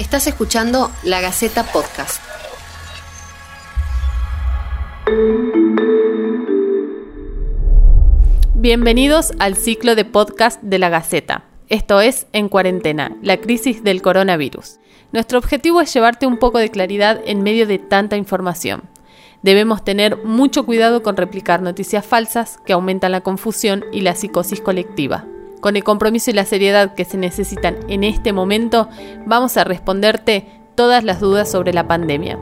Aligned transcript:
Estás 0.00 0.26
escuchando 0.26 0.90
La 1.02 1.20
Gaceta 1.20 1.62
Podcast. 1.62 2.22
Bienvenidos 8.54 9.34
al 9.38 9.56
ciclo 9.56 9.94
de 9.96 10.06
podcast 10.06 10.62
de 10.62 10.78
La 10.78 10.88
Gaceta. 10.88 11.44
Esto 11.68 12.00
es 12.00 12.26
En 12.32 12.48
Cuarentena, 12.48 13.14
la 13.20 13.42
crisis 13.42 13.84
del 13.84 14.00
coronavirus. 14.00 14.78
Nuestro 15.12 15.38
objetivo 15.38 15.82
es 15.82 15.92
llevarte 15.92 16.26
un 16.26 16.38
poco 16.38 16.56
de 16.56 16.70
claridad 16.70 17.20
en 17.26 17.42
medio 17.42 17.66
de 17.66 17.78
tanta 17.78 18.16
información. 18.16 18.84
Debemos 19.42 19.84
tener 19.84 20.24
mucho 20.24 20.64
cuidado 20.64 21.02
con 21.02 21.18
replicar 21.18 21.60
noticias 21.60 22.06
falsas 22.06 22.56
que 22.64 22.72
aumentan 22.72 23.12
la 23.12 23.20
confusión 23.20 23.84
y 23.92 24.00
la 24.00 24.14
psicosis 24.14 24.62
colectiva. 24.62 25.26
Con 25.60 25.76
el 25.76 25.84
compromiso 25.84 26.30
y 26.30 26.34
la 26.34 26.46
seriedad 26.46 26.94
que 26.94 27.04
se 27.04 27.18
necesitan 27.18 27.76
en 27.88 28.02
este 28.02 28.32
momento, 28.32 28.88
vamos 29.26 29.56
a 29.56 29.64
responderte 29.64 30.46
todas 30.74 31.04
las 31.04 31.20
dudas 31.20 31.50
sobre 31.50 31.74
la 31.74 31.86
pandemia. 31.86 32.38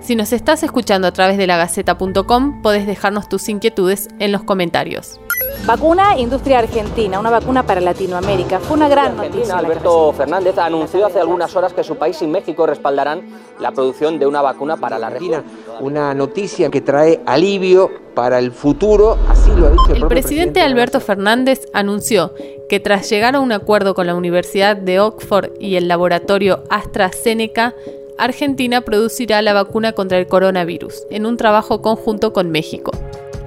Si 0.00 0.16
nos 0.16 0.32
estás 0.32 0.62
escuchando 0.62 1.08
a 1.08 1.12
través 1.12 1.36
de 1.38 1.46
lagaceta.com, 1.46 2.62
podés 2.62 2.86
dejarnos 2.86 3.28
tus 3.28 3.48
inquietudes 3.48 4.08
en 4.18 4.32
los 4.32 4.42
comentarios. 4.42 5.20
Vacuna 5.66 6.18
Industria 6.18 6.58
Argentina, 6.60 7.20
una 7.20 7.28
vacuna 7.28 7.62
para 7.64 7.80
Latinoamérica. 7.80 8.60
Fue 8.60 8.76
una 8.76 8.88
gran 8.88 9.16
noticia. 9.16 9.58
Alberto 9.58 10.12
Fernández 10.12 10.56
anunció 10.58 11.04
hace 11.06 11.20
algunas 11.20 11.54
horas 11.54 11.74
que 11.74 11.84
su 11.84 11.96
país 11.96 12.20
y 12.22 12.26
México 12.26 12.66
respaldarán 12.66 13.22
la 13.58 13.70
producción 13.72 14.18
de 14.18 14.26
una 14.26 14.40
vacuna 14.40 14.78
para 14.78 14.98
la 14.98 15.08
Argentina. 15.08 15.44
Una 15.80 16.14
noticia 16.14 16.70
que 16.70 16.80
trae 16.80 17.20
alivio 17.26 17.90
para 18.14 18.38
el 18.38 18.52
futuro, 18.52 19.16
así 19.28 19.50
lo 19.56 19.66
ha 19.66 19.70
dicho 19.70 19.94
el, 19.94 20.02
el 20.02 20.08
presidente 20.08 20.60
Alberto 20.60 21.00
Fernández 21.00 21.66
anunció 21.72 22.34
que 22.68 22.80
tras 22.80 23.08
llegar 23.08 23.34
a 23.34 23.40
un 23.40 23.50
acuerdo 23.50 23.94
con 23.94 24.06
la 24.06 24.14
Universidad 24.14 24.76
de 24.76 25.00
Oxford 25.00 25.50
y 25.58 25.76
el 25.76 25.88
laboratorio 25.88 26.62
AstraZeneca, 26.70 27.74
Argentina 28.18 28.82
producirá 28.82 29.40
la 29.42 29.54
vacuna 29.54 29.92
contra 29.92 30.18
el 30.18 30.26
coronavirus 30.26 31.04
en 31.10 31.26
un 31.26 31.36
trabajo 31.36 31.80
conjunto 31.80 32.32
con 32.32 32.50
México. 32.50 32.92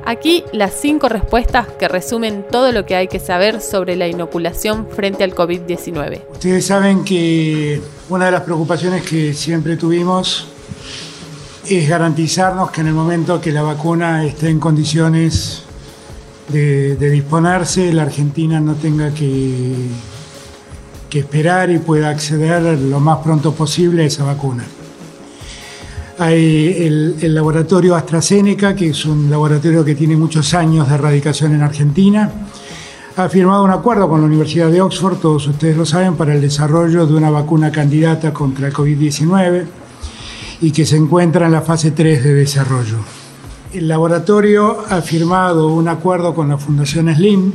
Aquí 0.05 0.43
las 0.51 0.73
cinco 0.73 1.07
respuestas 1.07 1.67
que 1.79 1.87
resumen 1.87 2.45
todo 2.51 2.71
lo 2.73 2.85
que 2.85 2.95
hay 2.95 3.07
que 3.07 3.19
saber 3.19 3.61
sobre 3.61 3.95
la 3.95 4.07
inoculación 4.07 4.87
frente 4.89 5.23
al 5.23 5.33
COVID-19. 5.33 6.23
Ustedes 6.33 6.65
saben 6.65 7.05
que 7.05 7.79
una 8.09 8.25
de 8.25 8.31
las 8.31 8.41
preocupaciones 8.41 9.03
que 9.03 9.33
siempre 9.33 9.77
tuvimos 9.77 10.47
es 11.67 11.89
garantizarnos 11.89 12.71
que 12.71 12.81
en 12.81 12.87
el 12.87 12.93
momento 12.93 13.39
que 13.39 13.51
la 13.51 13.61
vacuna 13.61 14.25
esté 14.25 14.49
en 14.49 14.59
condiciones 14.59 15.63
de, 16.49 16.95
disponerse, 16.95 17.93
la 17.93 18.03
Argentina 18.03 18.59
no 18.59 18.75
tenga 18.75 19.11
que 19.11 19.89
esperar 21.11 21.71
y 21.71 21.79
pueda 21.79 22.09
acceder 22.09 22.79
lo 22.79 22.99
más 22.99 23.19
pronto 23.19 23.53
posible 23.53 24.03
a 24.03 24.05
esa 24.05 24.23
vacuna. 24.23 24.63
Hay 26.19 26.75
el, 26.79 27.33
laboratorio 27.33 27.95
AstraZeneca, 27.95 28.75
que 28.75 28.89
es 28.89 29.05
un 29.05 29.31
laboratorio 29.31 29.83
que 29.83 29.95
tiene 29.95 30.15
muchos 30.15 30.53
años 30.53 30.87
de 30.87 30.95
erradicación 30.95 31.53
en 31.53 31.61
Argentina, 31.63 32.31
ha 33.15 33.29
firmado 33.29 33.63
un 33.63 33.71
acuerdo 33.71 34.07
con 34.07 34.21
la 34.21 34.27
Universidad 34.27 34.69
de 34.69 34.81
Oxford, 34.81 35.17
todos 35.17 35.47
ustedes 35.47 35.75
lo 35.75 35.85
saben, 35.85 36.15
para 36.15 36.33
el 36.33 36.41
desarrollo 36.41 37.07
de 37.07 37.15
una 37.15 37.29
vacuna 37.29 37.71
candidata 37.71 38.31
contra 38.31 38.67
el 38.67 38.73
COVID-19 38.73 39.65
y 40.63 40.71
que 40.71 40.85
se 40.85 40.95
encuentra 40.95 41.47
en 41.47 41.51
la 41.51 41.61
fase 41.61 41.91
3 41.91 42.23
de 42.23 42.33
desarrollo. 42.35 42.95
El 43.73 43.89
laboratorio 43.89 44.85
ha 44.89 45.01
firmado 45.01 45.67
un 45.67 45.89
acuerdo 45.89 46.33
con 46.33 46.47
la 46.47 46.57
Fundación 46.57 47.13
Slim 47.13 47.51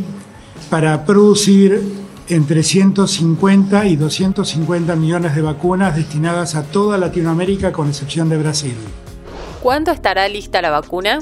para 0.69 1.06
producir 1.06 1.81
entre 2.28 2.62
150 2.62 3.87
y 3.87 3.97
250 3.97 4.95
millones 4.97 5.34
de 5.34 5.41
vacunas 5.41 5.97
destinadas 5.97 6.55
a 6.55 6.65
toda 6.65 6.98
Latinoamérica 6.98 7.73
con 7.73 7.89
excepción 7.89 8.28
de 8.28 8.37
Brasil. 8.37 8.77
¿Cuándo 9.62 9.91
estará 9.91 10.28
lista 10.28 10.61
la 10.61 10.70
vacuna? 10.70 11.20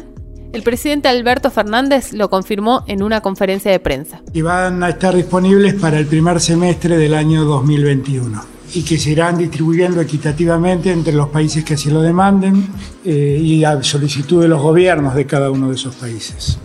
El 0.52 0.64
presidente 0.64 1.06
Alberto 1.06 1.52
Fernández 1.52 2.12
lo 2.12 2.28
confirmó 2.30 2.82
en 2.88 3.04
una 3.04 3.20
conferencia 3.20 3.70
de 3.70 3.78
prensa. 3.78 4.22
Y 4.32 4.42
van 4.42 4.82
a 4.82 4.88
estar 4.88 5.14
disponibles 5.14 5.74
para 5.74 6.00
el 6.00 6.06
primer 6.06 6.40
semestre 6.40 6.96
del 6.96 7.14
año 7.14 7.44
2021 7.44 8.55
y 8.74 8.82
que 8.82 8.98
se 8.98 9.10
irán 9.10 9.38
distribuyendo 9.38 10.00
equitativamente 10.00 10.92
entre 10.92 11.12
los 11.12 11.28
países 11.28 11.64
que 11.64 11.74
así 11.74 11.90
lo 11.90 12.02
demanden 12.02 12.66
eh, 13.04 13.38
y 13.40 13.64
a 13.64 13.82
solicitud 13.82 14.42
de 14.42 14.48
los 14.48 14.60
gobiernos 14.60 15.14
de 15.14 15.26
cada 15.26 15.50
uno 15.50 15.68
de 15.68 15.74
esos 15.74 15.94
países. 15.94 16.58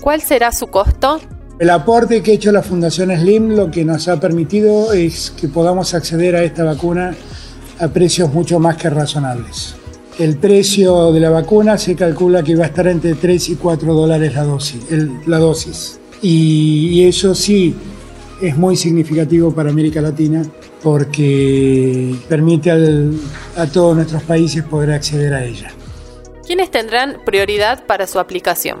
¿Cuál 0.00 0.20
será 0.20 0.52
su 0.52 0.66
costo? 0.66 1.20
El 1.58 1.70
aporte 1.70 2.22
que 2.22 2.32
ha 2.32 2.34
hecho 2.34 2.52
la 2.52 2.62
Fundación 2.62 3.10
Slim 3.16 3.50
lo 3.50 3.70
que 3.70 3.84
nos 3.84 4.08
ha 4.08 4.18
permitido 4.18 4.92
es 4.92 5.30
que 5.30 5.48
podamos 5.48 5.94
acceder 5.94 6.34
a 6.36 6.42
esta 6.42 6.64
vacuna 6.64 7.14
a 7.78 7.88
precios 7.88 8.32
mucho 8.32 8.58
más 8.58 8.76
que 8.76 8.90
razonables. 8.90 9.76
El 10.18 10.36
precio 10.36 11.12
de 11.12 11.20
la 11.20 11.30
vacuna 11.30 11.76
se 11.78 11.96
calcula 11.96 12.42
que 12.42 12.54
va 12.54 12.64
a 12.64 12.66
estar 12.68 12.86
entre 12.86 13.14
3 13.14 13.48
y 13.50 13.54
4 13.56 13.94
dólares 13.94 14.34
la 14.34 14.44
dosis. 14.44 14.80
la 15.26 15.38
dosis. 15.38 15.98
Y, 16.22 17.04
eso 17.04 17.34
sí 17.34 17.74
es 18.40 18.56
muy 18.56 18.76
significativo 18.76 19.52
para 19.52 19.70
América 19.70 20.00
Latina 20.00 20.42
porque 20.84 22.14
permite 22.28 22.70
a 23.56 23.66
todos 23.66 23.96
nuestros 23.96 24.22
países 24.22 24.62
poder 24.62 24.92
acceder 24.92 25.32
a 25.32 25.42
ella. 25.42 25.70
¿Quiénes 26.46 26.70
tendrán 26.70 27.22
prioridad 27.24 27.86
para 27.86 28.06
su 28.06 28.18
aplicación? 28.18 28.80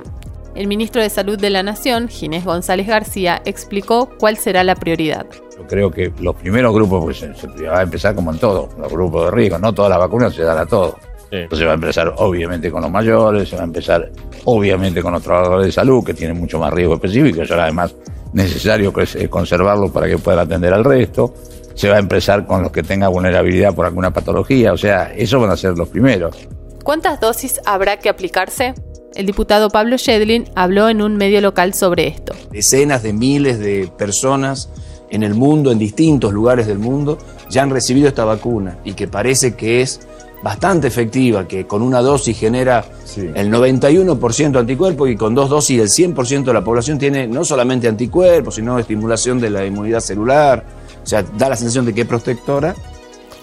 El 0.54 0.66
ministro 0.66 1.00
de 1.00 1.08
Salud 1.08 1.38
de 1.38 1.48
la 1.48 1.62
Nación, 1.62 2.08
Ginés 2.08 2.44
González 2.44 2.86
García, 2.86 3.40
explicó 3.46 4.10
cuál 4.18 4.36
será 4.36 4.62
la 4.62 4.74
prioridad. 4.76 5.26
Yo 5.58 5.66
creo 5.66 5.90
que 5.90 6.12
los 6.20 6.36
primeros 6.36 6.74
grupos, 6.74 7.04
pues 7.04 7.18
se, 7.18 7.66
va 7.66 7.80
a 7.80 7.82
empezar 7.82 8.14
como 8.14 8.32
en 8.32 8.38
todo, 8.38 8.68
los 8.78 8.92
grupos 8.92 9.24
de 9.24 9.30
riesgo, 9.30 9.58
no 9.58 9.72
todas 9.72 9.88
las 9.90 9.98
vacunas 9.98 10.34
se 10.34 10.42
dan 10.42 10.58
a 10.58 10.66
todos. 10.66 10.96
Entonces 11.30 11.66
va 11.66 11.72
a 11.72 11.74
empezar 11.74 12.14
obviamente 12.18 12.70
con 12.70 12.82
los 12.82 12.90
mayores, 12.90 13.48
se 13.48 13.56
va 13.56 13.62
a 13.62 13.64
empezar 13.64 14.10
obviamente 14.44 15.02
con 15.02 15.14
los 15.14 15.22
trabajadores 15.22 15.66
de 15.66 15.72
salud 15.72 16.04
que 16.04 16.12
tienen 16.12 16.38
mucho 16.38 16.58
más 16.58 16.72
riesgo 16.72 16.94
específico, 16.94 17.42
y 17.42 17.46
será 17.46 17.64
además 17.64 17.96
necesario 18.34 18.92
eh, 19.14 19.28
conservarlo 19.28 19.90
para 19.90 20.06
que 20.06 20.18
puedan 20.18 20.40
atender 20.40 20.74
al 20.74 20.84
resto. 20.84 21.32
Se 21.74 21.88
va 21.88 21.96
a 21.96 21.98
empezar 21.98 22.46
con 22.46 22.62
los 22.62 22.72
que 22.72 22.82
tengan 22.82 23.12
vulnerabilidad 23.12 23.74
por 23.74 23.86
alguna 23.86 24.12
patología, 24.12 24.72
o 24.72 24.78
sea, 24.78 25.12
esos 25.14 25.40
van 25.40 25.50
a 25.50 25.56
ser 25.56 25.76
los 25.76 25.88
primeros. 25.88 26.36
¿Cuántas 26.82 27.20
dosis 27.20 27.60
habrá 27.64 27.98
que 27.98 28.08
aplicarse? 28.08 28.74
El 29.14 29.26
diputado 29.26 29.70
Pablo 29.70 29.96
Shedlin 29.96 30.50
habló 30.54 30.88
en 30.88 31.00
un 31.00 31.16
medio 31.16 31.40
local 31.40 31.72
sobre 31.72 32.08
esto. 32.08 32.34
Decenas 32.50 33.02
de 33.02 33.12
miles 33.12 33.58
de 33.58 33.88
personas 33.96 34.70
en 35.08 35.22
el 35.22 35.34
mundo, 35.34 35.70
en 35.70 35.78
distintos 35.78 36.32
lugares 36.32 36.66
del 36.66 36.78
mundo, 36.78 37.18
ya 37.48 37.62
han 37.62 37.70
recibido 37.70 38.08
esta 38.08 38.24
vacuna 38.24 38.78
y 38.84 38.94
que 38.94 39.06
parece 39.06 39.54
que 39.54 39.80
es 39.82 40.00
bastante 40.42 40.88
efectiva, 40.88 41.48
que 41.48 41.66
con 41.66 41.80
una 41.80 42.02
dosis 42.02 42.38
genera 42.38 42.84
el 43.16 43.50
91% 43.50 44.58
anticuerpos 44.58 45.08
y 45.08 45.16
con 45.16 45.34
dos 45.34 45.48
dosis 45.48 45.80
el 45.80 45.88
100% 45.88 46.44
de 46.44 46.52
la 46.52 46.62
población 46.62 46.98
tiene 46.98 47.26
no 47.26 47.44
solamente 47.44 47.88
anticuerpos, 47.88 48.56
sino 48.56 48.78
estimulación 48.78 49.40
de 49.40 49.50
la 49.50 49.64
inmunidad 49.64 50.00
celular, 50.00 50.64
o 51.04 51.06
sea, 51.06 51.22
da 51.22 51.50
la 51.50 51.56
sensación 51.56 51.84
de 51.84 51.94
que 51.94 52.00
es 52.00 52.06
protectora. 52.06 52.74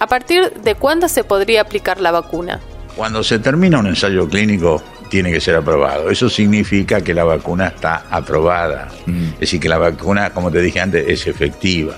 ¿A 0.00 0.06
partir 0.08 0.52
de 0.64 0.74
cuándo 0.74 1.08
se 1.08 1.22
podría 1.22 1.62
aplicar 1.62 2.00
la 2.00 2.10
vacuna? 2.10 2.60
Cuando 2.96 3.22
se 3.22 3.38
termina 3.38 3.78
un 3.78 3.86
ensayo 3.86 4.28
clínico 4.28 4.82
tiene 5.08 5.30
que 5.30 5.40
ser 5.40 5.54
aprobado. 5.54 6.10
Eso 6.10 6.28
significa 6.28 7.02
que 7.02 7.14
la 7.14 7.22
vacuna 7.22 7.68
está 7.68 8.06
aprobada. 8.10 8.88
Mm. 9.06 9.24
Es 9.34 9.40
decir, 9.40 9.60
que 9.60 9.68
la 9.68 9.78
vacuna, 9.78 10.30
como 10.30 10.50
te 10.50 10.60
dije 10.60 10.80
antes, 10.80 11.06
es 11.06 11.26
efectiva. 11.26 11.96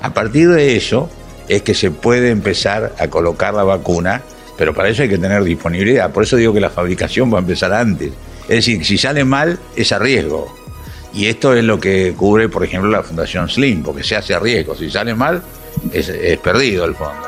A 0.00 0.12
partir 0.12 0.48
de 0.48 0.76
eso 0.76 1.08
es 1.48 1.62
que 1.62 1.74
se 1.74 1.90
puede 1.90 2.30
empezar 2.30 2.92
a 2.98 3.08
colocar 3.08 3.54
la 3.54 3.64
vacuna, 3.64 4.22
pero 4.56 4.74
para 4.74 4.88
eso 4.88 5.02
hay 5.02 5.08
que 5.08 5.18
tener 5.18 5.44
disponibilidad. 5.44 6.10
Por 6.10 6.24
eso 6.24 6.36
digo 6.36 6.52
que 6.52 6.60
la 6.60 6.70
fabricación 6.70 7.32
va 7.32 7.36
a 7.36 7.40
empezar 7.40 7.72
antes. 7.72 8.12
Es 8.42 8.56
decir, 8.56 8.84
si 8.84 8.98
sale 8.98 9.24
mal, 9.24 9.58
es 9.76 9.92
a 9.92 9.98
riesgo. 9.98 10.63
Y 11.14 11.26
esto 11.26 11.54
es 11.54 11.62
lo 11.62 11.78
que 11.78 12.12
cubre, 12.16 12.48
por 12.48 12.64
ejemplo, 12.64 12.90
la 12.90 13.02
Fundación 13.02 13.48
Slim, 13.48 13.84
porque 13.84 14.02
se 14.02 14.16
hace 14.16 14.34
a 14.34 14.40
riesgo. 14.40 14.74
Si 14.74 14.90
sale 14.90 15.14
mal, 15.14 15.42
es, 15.92 16.08
es 16.08 16.38
perdido 16.38 16.84
el 16.84 16.94
fondo. 16.94 17.22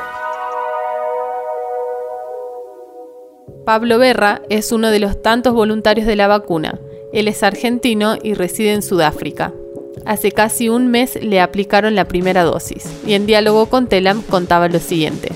Pablo 3.65 3.99
Berra 3.99 4.43
es 4.49 4.73
uno 4.73 4.91
de 4.91 5.01
los 5.01 5.23
tantos 5.23 5.55
voluntarios 5.55 6.07
de 6.07 6.17
la 6.17 6.27
vacuna. 6.27 6.81
Él 7.13 7.29
es 7.29 7.43
argentino 7.43 8.17
y 8.23 8.35
reside 8.35 8.73
en 8.73 8.83
Sudáfrica. 8.83 9.53
Hace 10.05 10.31
casi 10.31 10.69
un 10.69 10.89
mes 10.89 11.21
le 11.23 11.41
aplicaron 11.41 11.95
la 11.95 12.07
primera 12.07 12.45
dosis 12.45 12.85
y 13.07 13.15
en 13.15 13.27
diálogo 13.27 13.67
con 13.67 13.89
Telam 13.89 14.23
contaba 14.23 14.69
lo 14.69 14.79
siguiente. 14.79 15.31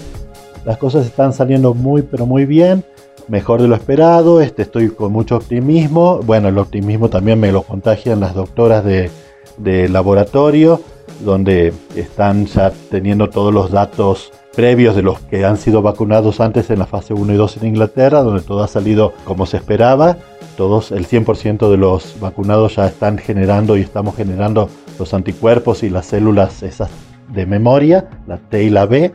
Las 0.64 0.78
cosas 0.78 1.06
están 1.06 1.32
saliendo 1.32 1.74
muy 1.74 2.02
pero 2.02 2.26
muy 2.26 2.44
bien, 2.44 2.84
mejor 3.30 3.62
de 3.62 3.68
lo 3.68 3.76
esperado, 3.76 4.40
este, 4.40 4.62
estoy 4.62 4.90
con 4.90 5.12
mucho 5.12 5.36
optimismo. 5.36 6.18
Bueno, 6.26 6.48
el 6.48 6.58
optimismo 6.58 7.08
también 7.08 7.38
me 7.38 7.52
lo 7.52 7.62
contagian 7.62 8.18
las 8.18 8.34
doctoras 8.34 8.84
de, 8.84 9.08
de 9.56 9.88
laboratorio, 9.88 10.80
donde 11.24 11.72
están 11.94 12.46
ya 12.46 12.72
teniendo 12.90 13.30
todos 13.30 13.54
los 13.54 13.70
datos 13.70 14.32
previos 14.54 14.96
de 14.96 15.02
los 15.02 15.20
que 15.20 15.44
han 15.44 15.58
sido 15.58 15.80
vacunados 15.80 16.40
antes 16.40 16.70
en 16.70 16.80
la 16.80 16.86
fase 16.86 17.14
1 17.14 17.32
y 17.32 17.36
2 17.36 17.58
en 17.58 17.68
Inglaterra, 17.68 18.22
donde 18.22 18.42
todo 18.42 18.64
ha 18.64 18.68
salido 18.68 19.12
como 19.24 19.46
se 19.46 19.58
esperaba. 19.58 20.16
Todos, 20.56 20.90
el 20.90 21.06
100% 21.06 21.70
de 21.70 21.76
los 21.76 22.16
vacunados 22.20 22.76
ya 22.76 22.86
están 22.86 23.16
generando 23.16 23.76
y 23.76 23.82
estamos 23.82 24.16
generando 24.16 24.68
los 24.98 25.14
anticuerpos 25.14 25.84
y 25.84 25.88
las 25.88 26.06
células 26.06 26.64
esas 26.64 26.90
de 27.32 27.46
memoria, 27.46 28.10
la 28.26 28.38
T 28.38 28.64
y 28.64 28.70
la 28.70 28.86
B. 28.86 29.12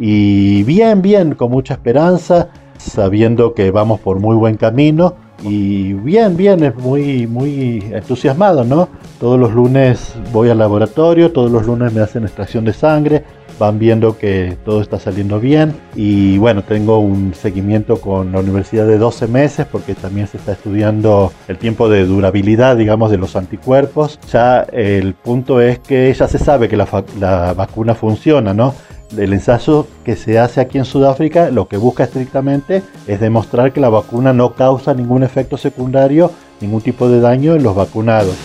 Y 0.00 0.62
bien, 0.62 1.02
bien, 1.02 1.34
con 1.34 1.50
mucha 1.50 1.74
esperanza, 1.74 2.48
sabiendo 2.78 3.54
que 3.54 3.70
vamos 3.70 4.00
por 4.00 4.18
muy 4.18 4.36
buen 4.36 4.56
camino. 4.56 5.14
Y 5.42 5.92
bien, 5.92 6.36
bien, 6.36 6.64
es 6.64 6.74
muy, 6.74 7.26
muy 7.28 7.84
entusiasmado, 7.92 8.64
¿no? 8.64 8.88
Todos 9.20 9.38
los 9.38 9.52
lunes 9.52 10.14
voy 10.32 10.48
al 10.48 10.58
laboratorio, 10.58 11.30
todos 11.30 11.50
los 11.50 11.66
lunes 11.66 11.92
me 11.92 12.00
hacen 12.00 12.24
extracción 12.24 12.64
de 12.64 12.72
sangre, 12.72 13.22
van 13.58 13.78
viendo 13.78 14.16
que 14.16 14.56
todo 14.64 14.80
está 14.80 14.98
saliendo 14.98 15.40
bien 15.40 15.74
y 15.94 16.38
bueno, 16.38 16.62
tengo 16.62 16.98
un 16.98 17.34
seguimiento 17.34 18.00
con 18.00 18.32
la 18.32 18.40
universidad 18.40 18.86
de 18.86 18.98
12 18.98 19.26
meses 19.26 19.66
porque 19.70 19.94
también 19.94 20.26
se 20.26 20.36
está 20.36 20.52
estudiando 20.52 21.32
el 21.48 21.58
tiempo 21.58 21.88
de 21.88 22.04
durabilidad, 22.04 22.76
digamos, 22.76 23.10
de 23.10 23.18
los 23.18 23.36
anticuerpos. 23.36 24.18
Ya 24.32 24.62
el 24.72 25.14
punto 25.14 25.60
es 25.60 25.78
que 25.80 26.12
ya 26.12 26.28
se 26.28 26.38
sabe 26.38 26.68
que 26.68 26.76
la, 26.76 26.86
la 27.18 27.54
vacuna 27.54 27.94
funciona, 27.94 28.54
¿no? 28.54 28.74
El 29.16 29.32
ensayo 29.32 29.86
que 30.04 30.16
se 30.16 30.38
hace 30.38 30.60
aquí 30.60 30.76
en 30.76 30.84
Sudáfrica 30.84 31.50
lo 31.50 31.66
que 31.66 31.78
busca 31.78 32.04
estrictamente 32.04 32.82
es 33.06 33.20
demostrar 33.20 33.72
que 33.72 33.80
la 33.80 33.88
vacuna 33.88 34.34
no 34.34 34.54
causa 34.54 34.92
ningún 34.92 35.22
efecto 35.22 35.56
secundario, 35.56 36.30
ningún 36.60 36.82
tipo 36.82 37.08
de 37.08 37.20
daño 37.20 37.54
en 37.54 37.62
los 37.62 37.74
vacunados. 37.74 38.36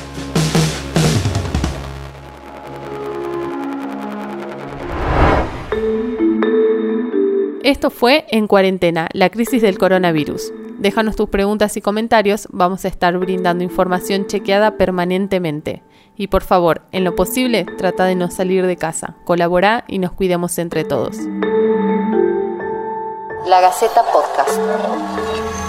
Esto 7.64 7.90
fue 7.90 8.26
En 8.30 8.48
Cuarentena, 8.48 9.10
la 9.14 9.30
crisis 9.30 9.62
del 9.62 9.78
coronavirus. 9.78 10.54
Déjanos 10.84 11.16
tus 11.16 11.30
preguntas 11.30 11.78
y 11.78 11.82
comentarios, 11.82 12.50
vamos 12.52 12.84
a 12.84 12.90
estar 12.90 13.18
brindando 13.18 13.64
información 13.64 14.28
chequeada 14.28 14.76
permanentemente. 14.76 15.82
Y 16.18 16.28
por 16.28 16.44
favor, 16.44 16.82
en 16.92 17.06
lo 17.06 17.16
posible, 17.16 17.66
trata 17.78 18.04
de 18.04 18.16
no 18.16 18.30
salir 18.30 18.68
de 18.68 18.76
casa, 18.76 19.16
colabora 19.24 19.86
y 19.88 20.00
nos 20.00 20.12
cuidemos 20.12 20.58
entre 20.58 20.84
todos. 20.84 21.20
La 23.46 23.62
Gaceta 23.62 24.04
Podcast. 24.12 25.63